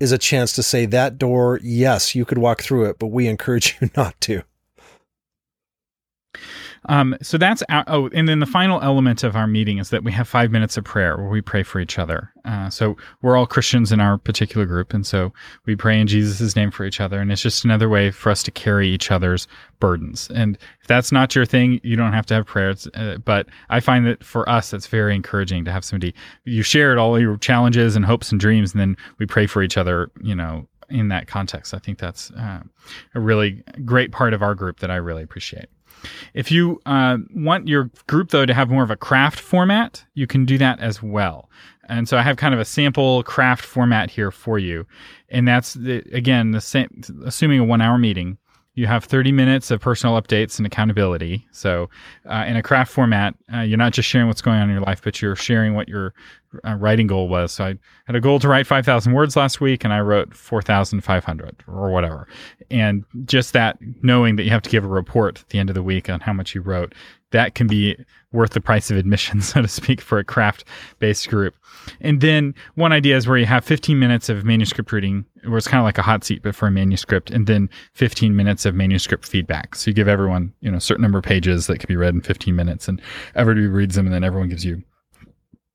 [0.00, 3.26] is a chance to say that door, yes, you could walk through it, but we
[3.26, 4.42] encourage you not to.
[6.86, 10.04] Um, so that's our, oh, and then the final element of our meeting is that
[10.04, 12.30] we have five minutes of prayer where we pray for each other.
[12.44, 15.32] Uh, so we're all Christians in our particular group, and so
[15.64, 18.42] we pray in Jesus' name for each other, and it's just another way for us
[18.42, 19.48] to carry each other's
[19.80, 20.30] burdens.
[20.34, 22.86] And if that's not your thing, you don't have to have prayers.
[22.94, 26.98] Uh, but I find that for us, it's very encouraging to have somebody you shared
[26.98, 30.10] all your challenges and hopes and dreams, and then we pray for each other.
[30.22, 32.60] You know, in that context, I think that's uh,
[33.14, 35.66] a really great part of our group that I really appreciate.
[36.34, 40.26] If you uh, want your group, though, to have more of a craft format, you
[40.26, 41.50] can do that as well.
[41.88, 44.86] And so I have kind of a sample craft format here for you.
[45.28, 48.38] And that's, the, again, the same, assuming a one hour meeting,
[48.74, 51.46] you have 30 minutes of personal updates and accountability.
[51.52, 51.88] So,
[52.28, 54.84] uh, in a craft format, uh, you're not just sharing what's going on in your
[54.84, 56.12] life, but you're sharing what your
[56.66, 57.52] uh, writing goal was.
[57.52, 61.64] So, I had a goal to write 5,000 words last week, and I wrote 4,500
[61.68, 62.26] or whatever.
[62.70, 65.74] And just that knowing that you have to give a report at the end of
[65.74, 66.94] the week on how much you wrote,
[67.34, 67.96] that can be
[68.32, 70.64] worth the price of admission, so to speak, for a craft
[71.00, 71.54] based group.
[72.00, 75.68] And then one idea is where you have 15 minutes of manuscript reading, where it's
[75.68, 78.74] kind of like a hot seat, but for a manuscript, and then 15 minutes of
[78.74, 79.74] manuscript feedback.
[79.74, 82.14] So you give everyone, you know, a certain number of pages that can be read
[82.14, 83.02] in 15 minutes, and
[83.34, 84.82] everybody reads them, and then everyone gives you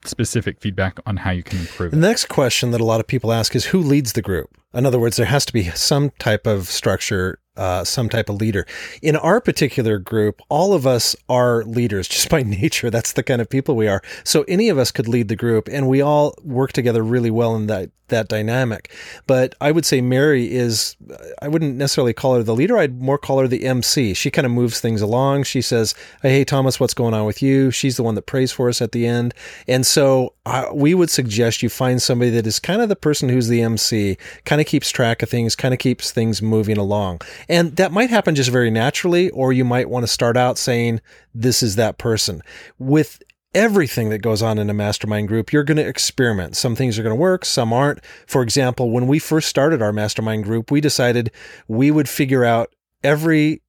[0.05, 1.91] specific feedback on how you can improve.
[1.91, 4.49] The next question that a lot of people ask is who leads the group?
[4.73, 8.37] In other words, there has to be some type of structure uh, some type of
[8.37, 8.65] leader.
[9.01, 12.89] In our particular group, all of us are leaders just by nature.
[12.89, 14.01] That's the kind of people we are.
[14.23, 17.55] So any of us could lead the group, and we all work together really well
[17.55, 18.91] in that that dynamic.
[19.25, 20.95] But I would say Mary is.
[21.41, 22.77] I wouldn't necessarily call her the leader.
[22.77, 24.13] I'd more call her the MC.
[24.13, 25.43] She kind of moves things along.
[25.43, 28.69] She says, "Hey, Thomas, what's going on with you?" She's the one that prays for
[28.69, 29.33] us at the end,
[29.67, 33.29] and so uh, we would suggest you find somebody that is kind of the person
[33.29, 37.21] who's the MC, kind of keeps track of things, kind of keeps things moving along.
[37.49, 41.01] And that might happen just very naturally, or you might want to start out saying,
[41.33, 42.41] this is that person.
[42.77, 43.21] With
[43.55, 46.55] everything that goes on in a mastermind group, you're going to experiment.
[46.55, 48.05] Some things are going to work, some aren't.
[48.27, 51.31] For example, when we first started our mastermind group, we decided
[51.67, 53.63] we would figure out every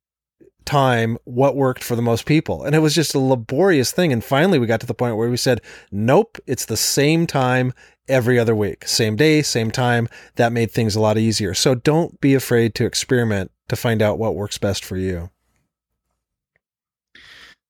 [0.66, 2.62] time what worked for the most people.
[2.62, 4.12] And it was just a laborious thing.
[4.12, 7.72] And finally, we got to the point where we said, nope, it's the same time
[8.06, 10.08] every other week, same day, same time.
[10.36, 11.54] That made things a lot easier.
[11.54, 15.30] So don't be afraid to experiment to find out what works best for you.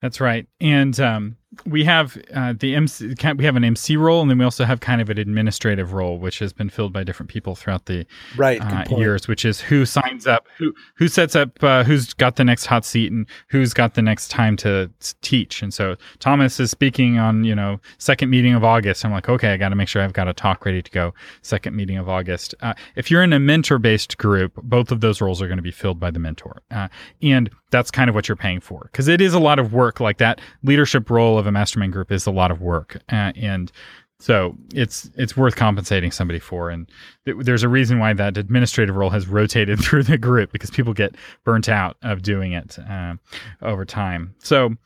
[0.02, 0.46] That's right.
[0.60, 1.36] And um,
[1.66, 4.80] we have uh, the MC, we have an MC role, and then we also have
[4.80, 8.60] kind of an administrative role, which has been filled by different people throughout the right
[8.60, 9.26] uh, years.
[9.26, 12.84] Which is who signs up, who who sets up, uh, who's got the next hot
[12.84, 14.90] seat, and who's got the next time to
[15.22, 15.60] teach.
[15.60, 19.04] And so Thomas is speaking on you know second meeting of August.
[19.04, 21.12] I'm like, okay, I got to make sure I've got a talk ready to go.
[21.42, 22.54] Second meeting of August.
[22.60, 25.62] Uh, if you're in a mentor based group, both of those roles are going to
[25.62, 26.88] be filled by the mentor, uh,
[27.20, 30.00] and that's kind of what you're paying for because it is a lot of work.
[30.00, 33.72] Like that leadership role of a mastermind group is a lot of work, uh, and
[34.20, 36.70] so it's it's worth compensating somebody for.
[36.70, 36.88] And
[37.24, 40.92] th- there's a reason why that administrative role has rotated through the group because people
[40.92, 43.14] get burnt out of doing it uh,
[43.62, 44.34] over time.
[44.38, 44.76] So.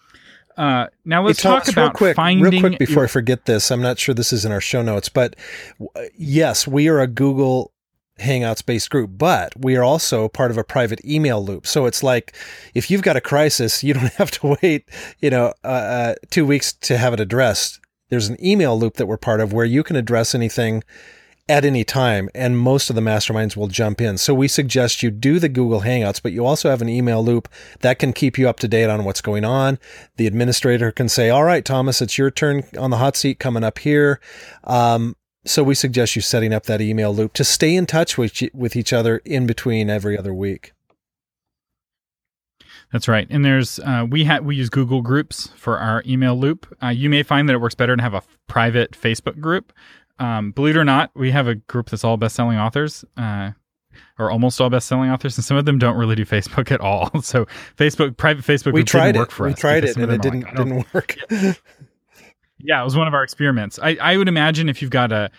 [0.56, 2.44] Uh, now let's hey, talk about real quick, finding.
[2.44, 5.08] Real quick before I forget this, I'm not sure this is in our show notes,
[5.08, 5.34] but
[6.16, 7.72] yes, we are a Google
[8.20, 11.66] Hangouts based group, but we are also part of a private email loop.
[11.66, 12.36] So it's like
[12.74, 14.88] if you've got a crisis, you don't have to wait,
[15.20, 17.80] you know, uh, uh, two weeks to have it addressed.
[18.10, 20.84] There's an email loop that we're part of where you can address anything
[21.48, 24.16] at any time, and most of the masterminds will jump in.
[24.16, 27.48] So we suggest you do the Google Hangouts, but you also have an email loop
[27.80, 29.78] that can keep you up to date on what's going on.
[30.16, 33.64] The administrator can say, "All right, Thomas, it's your turn on the hot seat coming
[33.64, 34.20] up here."
[34.64, 38.42] Um, so we suggest you setting up that email loop to stay in touch with
[38.52, 40.72] with each other in between every other week.
[42.92, 43.26] That's right.
[43.28, 46.72] And there's uh, we have we use Google Groups for our email loop.
[46.82, 49.72] Uh, you may find that it works better to have a private Facebook group.
[50.18, 53.04] Um, believe it or not, we have a group that's all best-selling authors.
[53.16, 53.50] Uh,
[54.18, 57.10] are almost all best-selling authors, and some of them don't really do Facebook at all.
[57.22, 59.18] So Facebook, private Facebook, we group tried it.
[59.18, 61.16] work for we tried it, and it didn't like, didn't work.
[61.30, 61.54] yeah,
[62.80, 63.78] it was one of our experiments.
[63.82, 65.30] I, I would imagine if you've got a,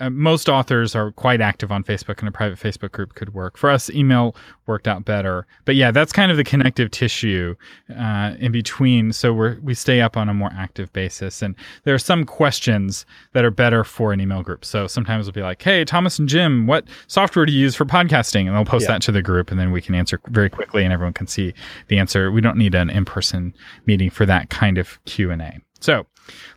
[0.00, 3.56] uh, most authors are quite active on Facebook, and a private Facebook group could work.
[3.56, 4.34] For us, email
[4.66, 5.46] worked out better.
[5.66, 7.54] But yeah, that's kind of the connective tissue
[7.96, 9.12] uh, in between.
[9.12, 13.06] So we we stay up on a more active basis, and there are some questions
[13.34, 14.64] that are better for an email group.
[14.64, 17.84] So sometimes we'll be like, "Hey, Thomas and Jim, what software do you use for
[17.84, 18.94] podcasting?" And they'll post Yeah.
[18.94, 21.54] that to the group, and then we can answer very quickly, and everyone can see
[21.86, 22.32] the answer.
[22.32, 23.54] We don't need an in-person
[23.86, 25.60] meeting for that kind of Q and A.
[25.78, 26.06] So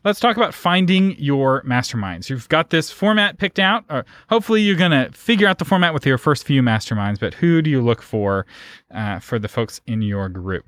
[0.03, 2.29] let's talk about finding your masterminds.
[2.29, 3.85] You've got this format picked out.
[3.89, 7.19] Or hopefully, you're going to figure out the format with your first few masterminds.
[7.19, 8.45] But who do you look for
[8.93, 10.65] uh, for the folks in your group?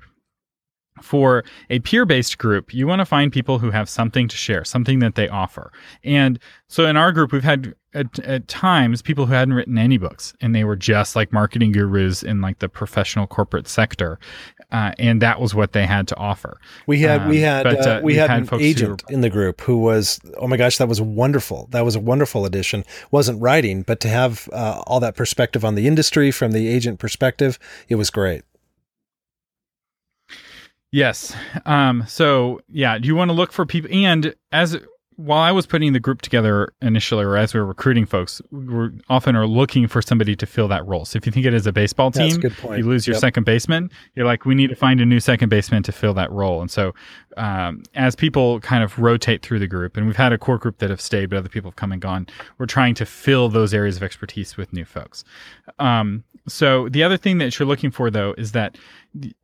[1.02, 4.64] For a peer based group, you want to find people who have something to share,
[4.64, 5.72] something that they offer.
[6.04, 9.98] And so in our group, we've had at, at times people who hadn't written any
[9.98, 14.18] books and they were just like marketing gurus in like the professional corporate sector.
[14.72, 16.60] Uh, and that was what they had to offer.
[16.86, 19.20] We had we Um, had but, uh, uh, we we've had, had an agent in
[19.20, 22.84] the group who was oh my gosh that was wonderful that was a wonderful addition
[23.10, 26.98] wasn't writing but to have uh, all that perspective on the industry from the agent
[26.98, 28.42] perspective it was great
[30.92, 31.36] Yes.
[31.66, 34.76] Um, so yeah, do you want to look for people and as
[35.20, 38.64] while I was putting the group together initially or as we were recruiting folks, we
[38.72, 41.04] were often are looking for somebody to fill that role.
[41.04, 42.78] So if you think it is a baseball a team, point.
[42.78, 43.20] you lose your Yep.
[43.20, 46.30] second baseman, you're like, we need to find a new second baseman to fill that
[46.32, 46.62] role.
[46.62, 46.94] And so
[47.36, 50.78] um, as people kind of rotate through the group, and we've had a core group
[50.78, 52.26] that have stayed, but other people have come and gone,
[52.58, 55.22] we're trying to fill those areas of expertise with new folks.
[55.78, 58.78] Um, so the other thing that you're looking for though is that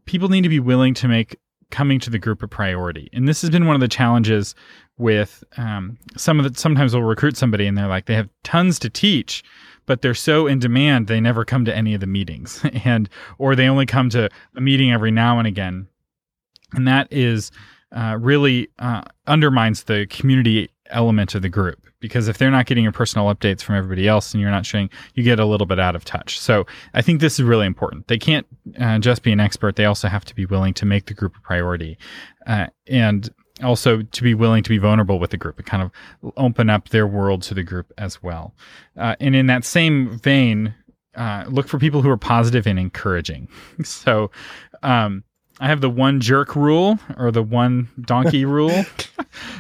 [0.07, 1.39] people need to be willing to make
[1.71, 3.09] coming to the group a priority.
[3.13, 4.55] And this has been one of the challenges
[4.99, 8.79] with um, some of the sometimes we'll recruit somebody and they're like they have tons
[8.79, 9.45] to teach
[9.87, 12.65] but they're so in demand they never come to any of the meetings.
[12.85, 15.89] And or they only come to a meeting every now and again.
[16.73, 17.51] And that is
[17.93, 22.83] uh, really uh, undermines the community element of the group because if they're not getting
[22.83, 25.79] your personal updates from everybody else and you're not showing you get a little bit
[25.79, 26.39] out of touch.
[26.39, 28.09] So i think this is really important.
[28.09, 28.47] They can't
[28.79, 29.77] uh, just be an expert.
[29.77, 31.99] They also have to be willing to make the group a priority
[32.47, 33.29] uh, and
[33.63, 36.91] also to be willing to be vulnerable with the group and kind of open up
[36.91, 38.55] their world to the group as well.
[38.97, 40.75] Uh, and in that same vein
[41.15, 43.49] uh, look for people who are positive and encouraging.
[43.85, 44.31] So
[44.83, 45.25] um,
[45.61, 48.85] I have the one jerk rule or the one donkey rule.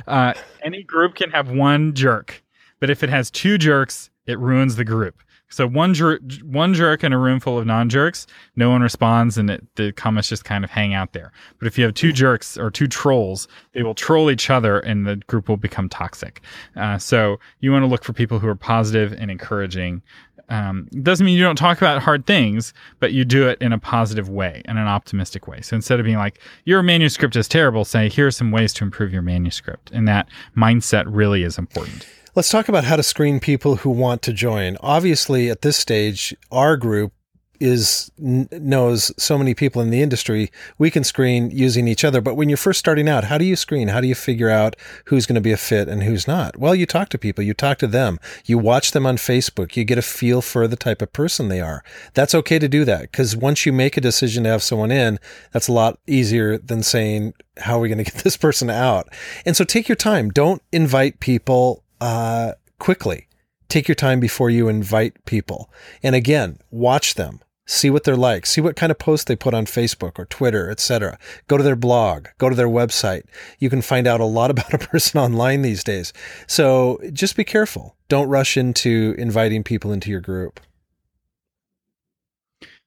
[0.06, 2.42] Uh, any group can have one jerk,
[2.80, 5.22] but if it has two jerks, it ruins the group.
[5.48, 9.48] So one jerk, one jerk in a room full of non-jerks, no one responds, and
[9.48, 11.30] it, the comments just kind of hang out there.
[11.58, 15.06] But if you have two jerks or two trolls, they will troll each other, and
[15.06, 16.40] the group will become toxic.
[16.74, 20.02] Uh, so you want to look for people who are positive and encouraging.
[20.48, 23.78] Um, doesn't mean you don't talk about hard things, but you do it in a
[23.78, 25.60] positive way, in an optimistic way.
[25.60, 28.84] So instead of being like, your manuscript is terrible, say, here are some ways to
[28.84, 29.90] improve your manuscript.
[29.92, 32.06] And that mindset really is important.
[32.36, 34.76] Let's talk about how to screen people who want to join.
[34.80, 37.12] Obviously, at this stage, our group
[37.60, 40.50] is knows so many people in the industry.
[40.78, 42.20] We can screen using each other.
[42.20, 43.88] But when you're first starting out, how do you screen?
[43.88, 46.56] How do you figure out who's going to be a fit and who's not?
[46.58, 49.84] Well, you talk to people, you talk to them, you watch them on Facebook, you
[49.84, 51.82] get a feel for the type of person they are.
[52.14, 55.18] That's okay to do that because once you make a decision to have someone in,
[55.52, 59.08] that's a lot easier than saying, how are we going to get this person out?
[59.44, 60.30] And so take your time.
[60.30, 63.28] Don't invite people uh, quickly.
[63.68, 65.70] Take your time before you invite people.
[66.02, 67.40] And again, watch them.
[67.66, 68.46] See what they're like.
[68.46, 71.18] See what kind of posts they put on Facebook or Twitter, etc.
[71.48, 73.24] Go to their blog, go to their website.
[73.58, 76.12] You can find out a lot about a person online these days.
[76.46, 77.96] So just be careful.
[78.08, 80.60] Don't rush into inviting people into your group.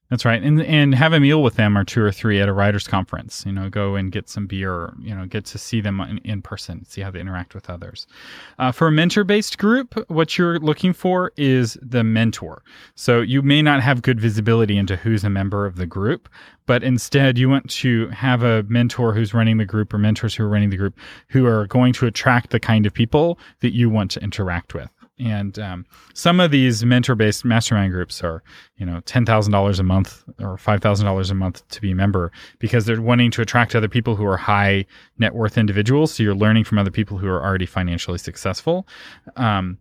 [0.09, 2.53] That's right, and and have a meal with them or two or three at a
[2.53, 3.43] writers conference.
[3.45, 4.91] You know, go and get some beer.
[4.99, 8.07] You know, get to see them in, in person, see how they interact with others.
[8.57, 12.63] Uh, for a mentor based group, what you're looking for is the mentor.
[12.95, 16.27] So you may not have good visibility into who's a member of the group,
[16.65, 20.43] but instead you want to have a mentor who's running the group or mentors who
[20.43, 23.91] are running the group who are going to attract the kind of people that you
[23.91, 24.89] want to interact with.
[25.19, 28.41] And um, some of these mentor-based mastermind groups are,
[28.77, 31.91] you know, ten thousand dollars a month or five thousand dollars a month to be
[31.91, 34.85] a member because they're wanting to attract other people who are high
[35.17, 36.13] net worth individuals.
[36.13, 38.87] So you're learning from other people who are already financially successful.
[39.35, 39.77] Um,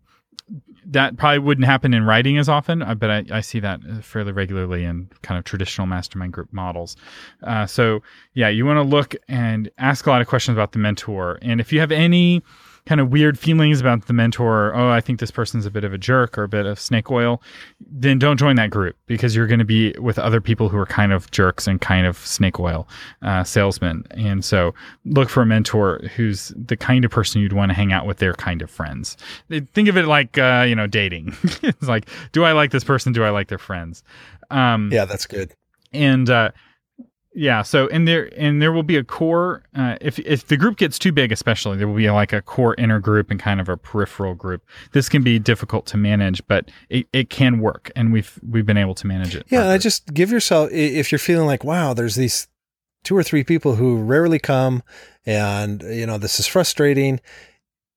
[0.87, 4.33] that probably wouldn't happen in writing as often, uh, but I, I see that fairly
[4.33, 6.97] regularly in kind of traditional mastermind group models.
[7.43, 8.03] Uh, so
[8.33, 11.61] yeah, you want to look and ask a lot of questions about the mentor, and
[11.61, 12.43] if you have any
[12.89, 15.93] kind of weird feelings about the mentor, oh, I think this person's a bit of
[15.93, 17.43] a jerk or a bit of snake oil,
[17.80, 20.86] then don't join that group because you're going to be with other people who are
[20.86, 22.89] kind of jerks and kind of snake oil
[23.20, 24.07] uh, salesmen.
[24.12, 24.74] And so
[25.05, 28.16] look for a mentor who's the kind of person you'd want to hang out with
[28.16, 29.18] their kind of friends.
[29.74, 31.36] Think of it like, uh, you know, dating.
[31.62, 33.12] it's like, do I like this person?
[33.12, 34.03] Do I like their friends?
[34.51, 35.53] Um, yeah, that's good.
[35.93, 36.53] And, uh,
[37.39, 37.62] yeah.
[37.62, 39.62] So and there and there will be a core.
[39.72, 42.74] Uh, if if the group gets too big, especially there will be like a core
[42.76, 44.66] inner group and kind of a peripheral group.
[44.93, 48.76] This can be difficult to manage, but it, it can work, and we've we've been
[48.76, 49.47] able to manage it.
[49.51, 52.49] Yeah, I just give yourself if you're feeling like wow, there's these
[53.05, 54.82] two or three people who rarely come,
[55.24, 57.20] and you know this is frustrating.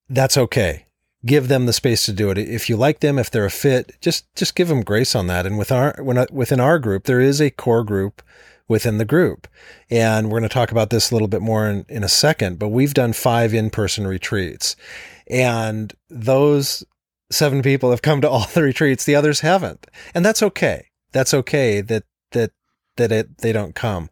[0.08, 0.86] That's okay.
[1.26, 2.38] Give them the space to do it.
[2.38, 5.48] If you like them, if they're a fit, just just give them grace on that.
[5.48, 8.22] And with our when within our group, there is a core group
[8.72, 9.48] within the group.
[9.90, 12.58] And we're going to talk about this a little bit more in, in a second,
[12.58, 14.78] but we've done five in person retreats.
[15.28, 16.84] And those
[17.30, 19.86] seven people have come to all the retreats, the others haven't.
[20.16, 20.88] And that's okay.
[21.12, 22.52] That's okay that, that,
[22.96, 24.10] that it, they don't come.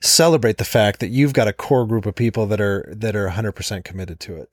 [0.00, 3.28] Celebrate the fact that you've got a core group of people that are, that are
[3.28, 4.50] 100% committed to it.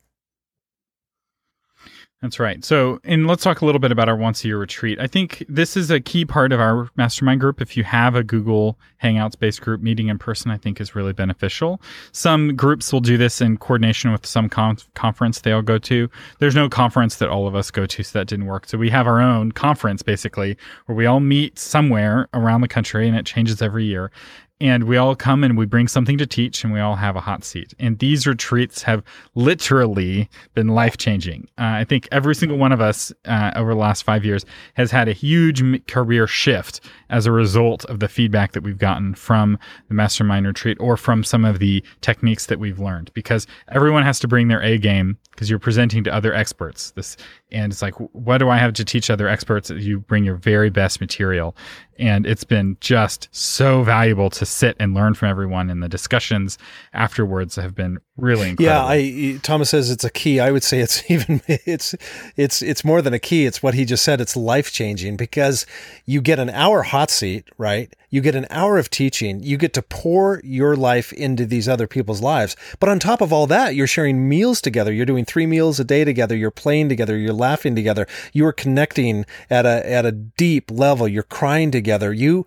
[2.22, 2.66] That's right.
[2.66, 5.00] So, and let's talk a little bit about our once a year retreat.
[5.00, 7.62] I think this is a key part of our mastermind group.
[7.62, 11.14] If you have a Google Hangouts based group meeting in person, I think is really
[11.14, 11.80] beneficial.
[12.14, 16.10] Some groups will do this in coordination with some conf- conference they all go to.
[16.40, 18.68] There's no conference that all of us go to, so that didn't work.
[18.68, 20.58] So we have our own conference basically
[20.88, 24.12] where we all meet somewhere around the country and it changes every year
[24.60, 27.22] and we all come and we bring something to teach and we all have a
[27.22, 27.74] hot seat.
[27.80, 29.04] And these retreats have
[29.36, 33.80] literally been life changing uh, i think every single one of us uh, over the
[33.80, 38.52] last five years has had a huge career shift as a result of the feedback
[38.54, 42.80] that we've gotten from the mastermind retreat or from some of the techniques that we've
[42.80, 46.90] learned because everyone has to bring their a game because you're presenting to other experts
[46.92, 47.16] this
[47.52, 50.72] and it's like what do i have to teach other experts you bring your very
[50.72, 51.56] best material
[52.00, 56.58] and it's been just so valuable to sit and learn from everyone and the discussions
[56.94, 58.64] afterwards have been really incredible.
[58.66, 60.40] Yeah, I Thomas says it's a key.
[60.40, 61.96] I would say it's even it's
[62.36, 63.46] it's it's more than a key.
[63.46, 64.22] It's what he just said.
[64.22, 65.66] It's life changing because
[66.06, 67.94] you get an hour hot seat, right?
[68.10, 69.44] You get an hour of teaching.
[69.44, 72.56] You get to pour your life into these other people's lives.
[72.80, 74.94] But on top of all that, you're sharing meals together.
[74.94, 76.36] You're doing three meals a day together.
[76.36, 77.18] You're playing together.
[77.18, 78.08] You're laughing together.
[78.32, 81.08] You are connecting at a at a deep level.
[81.08, 82.14] You're crying together.
[82.14, 82.46] You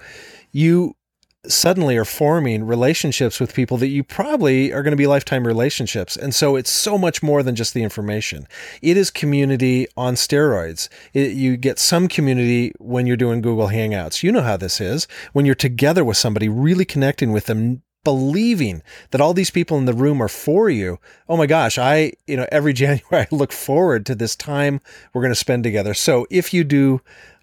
[0.50, 0.96] you
[1.46, 6.16] suddenly are forming relationships with people that you probably are going to be lifetime relationships.
[6.16, 8.46] And so it's so much more than just the information.
[8.82, 10.88] It is community on steroids.
[11.14, 14.22] It, you get some community when you're doing Google Hangouts.
[14.22, 15.08] You know how this is.
[15.32, 19.86] When you're together with somebody, really connecting with them, believing that all these people in
[19.86, 20.98] the room are for you.
[21.28, 24.80] Oh my gosh, I, you know, every January I look forward to this time
[25.12, 25.94] we're going to spend together.
[25.94, 27.00] So if you do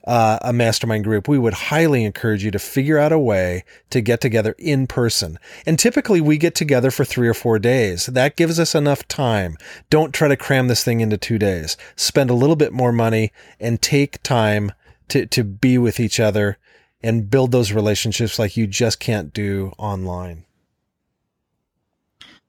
[0.07, 3.99] uh, a mastermind group, we would highly encourage you to figure out a way to
[3.99, 5.37] get together in person.
[5.65, 8.05] And typically we get together for three or four days.
[8.05, 9.57] That gives us enough time.
[9.89, 11.75] Don't try to cram this thing into two days.
[11.97, 14.71] Spend a little bit more money and take time
[15.09, 16.57] to, to be with each other
[17.03, 20.45] and build those relationships like you just can't do online.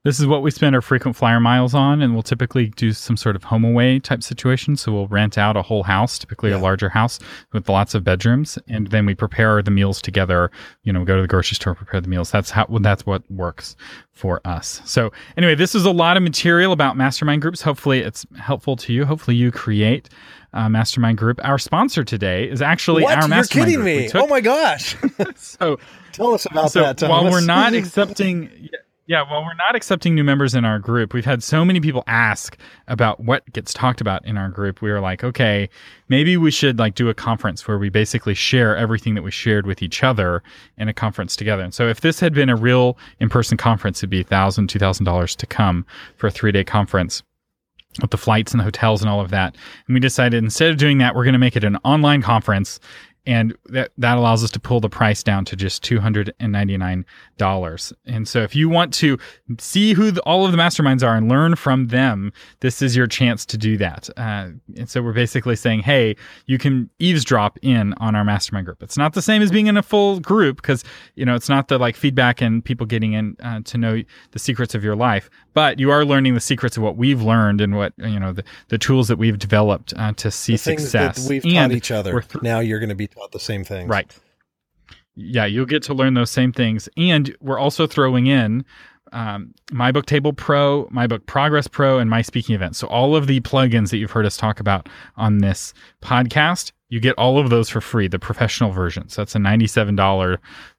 [0.08, 3.14] This is what we spend our frequent flyer miles on, and we'll typically do some
[3.14, 4.74] sort of HomeAway type situation.
[4.74, 6.56] So we'll rent out a whole house, typically yeah.
[6.56, 7.18] a larger house
[7.52, 10.50] with lots of bedrooms, and then we prepare the meals together.
[10.82, 12.30] You know, go to the grocery store, prepare the meals.
[12.30, 13.76] That's how that's what works
[14.12, 14.80] for us.
[14.86, 17.60] So anyway, this is a lot of material about mastermind groups.
[17.60, 19.04] Hopefully, it's helpful to you.
[19.04, 20.08] Hopefully, you create
[20.54, 21.38] a mastermind group.
[21.44, 23.18] Our sponsor today is actually what?
[23.18, 23.72] our mastermind.
[23.72, 24.14] You're kidding group.
[24.14, 24.20] me!
[24.22, 24.96] oh my gosh!
[25.36, 25.78] so
[26.12, 26.96] tell us about so that.
[26.96, 27.10] Thomas.
[27.10, 28.70] While we're not accepting.
[29.08, 31.14] Yeah, well, we're not accepting new members in our group.
[31.14, 34.82] We've had so many people ask about what gets talked about in our group.
[34.82, 35.70] We were like, okay,
[36.10, 39.66] maybe we should like do a conference where we basically share everything that we shared
[39.66, 40.42] with each other
[40.76, 41.62] in a conference together.
[41.62, 45.06] And so if this had been a real in-person conference, it'd be thousand, two thousand
[45.06, 45.86] dollars to come
[46.16, 47.22] for a three-day conference
[48.02, 49.56] with the flights and the hotels and all of that.
[49.86, 52.78] And we decided instead of doing that, we're going to make it an online conference
[53.26, 56.52] and that that allows us to pull the price down to just two hundred and
[56.52, 57.04] ninety nine
[57.36, 57.92] dollars.
[58.06, 59.18] And so, if you want to
[59.58, 63.06] see who the, all of the masterminds are and learn from them, this is your
[63.06, 64.08] chance to do that.
[64.16, 66.16] Uh, and so, we're basically saying, hey,
[66.46, 68.82] you can eavesdrop in on our mastermind group.
[68.82, 70.82] It's not the same as being in a full group because
[71.14, 74.38] you know it's not the like feedback and people getting in uh, to know the
[74.38, 77.76] secrets of your life, but you are learning the secrets of what we've learned and
[77.76, 81.28] what you know the, the tools that we've developed uh, to see the success.
[81.28, 82.20] We've and taught each other.
[82.20, 83.88] Th- now you're going to be taught the same things.
[83.88, 84.14] Right.
[85.16, 86.88] Yeah, you'll get to learn those same things.
[86.96, 88.64] And we're also throwing in
[89.12, 93.16] um, my book table pro my book progress pro and my speaking events so all
[93.16, 97.38] of the plugins that you've heard us talk about on this podcast you get all
[97.38, 100.38] of those for free the professional versions that's a $97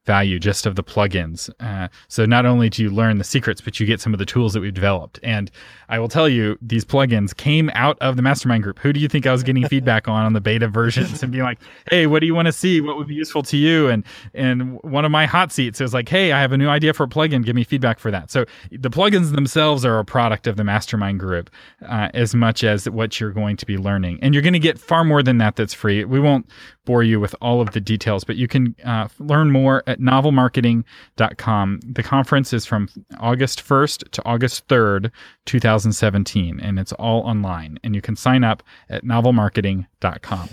[0.09, 1.51] value just of the plugins.
[1.59, 4.25] Uh, so not only do you learn the secrets but you get some of the
[4.25, 5.19] tools that we've developed.
[5.21, 5.51] And
[5.87, 8.79] i will tell you these plugins came out of the mastermind group.
[8.79, 11.43] Who do you think i was getting feedback on on the beta versions and being
[11.43, 11.59] like
[11.91, 12.81] hey what do you want to see?
[12.81, 13.87] What would be useful to you?
[13.87, 14.03] And
[14.33, 17.03] and one of my hot seats is like hey i have a new idea for
[17.03, 17.45] a plugin.
[17.45, 18.31] Give me feedback for that.
[18.31, 21.51] So the plugins themselves are a product of the mastermind group
[21.87, 24.17] uh, as much as what you're going to be learning.
[24.23, 26.03] And you're going to get far more than that that's free.
[26.03, 26.49] We won't
[26.85, 31.79] bore you with all of the details but you can uh, learn more at novelmarketing.com
[31.83, 32.89] the conference is from
[33.19, 35.11] august 1st to august 3rd
[35.45, 40.49] 2017 and it's all online and you can sign up at novelmarketing.com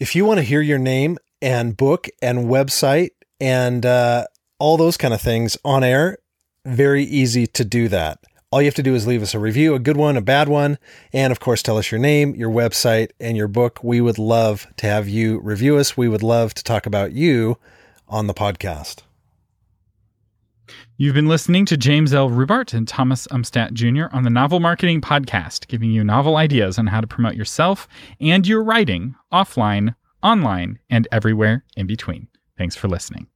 [0.00, 3.10] if you want to hear your name and book and website
[3.40, 4.26] and uh,
[4.58, 6.18] all those kind of things on air,
[6.64, 8.18] very easy to do that.
[8.50, 10.48] All you have to do is leave us a review, a good one, a bad
[10.48, 10.78] one,
[11.12, 13.82] and of course, tell us your name, your website, and your book.
[13.82, 15.96] We would love to have you review us.
[15.96, 17.58] We would love to talk about you
[18.08, 19.02] on the podcast.
[20.96, 22.30] You've been listening to James L.
[22.30, 24.04] Rubart and Thomas Umstattd Jr.
[24.16, 27.88] on the Novel Marketing Podcast, giving you novel ideas on how to promote yourself
[28.20, 32.28] and your writing offline, online, and everywhere in between.
[32.56, 33.26] Thanks for listening.